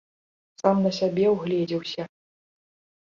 Сам 0.61 0.77
на 0.85 0.91
сябе 0.99 1.25
ўгледзеўся. 1.35 2.09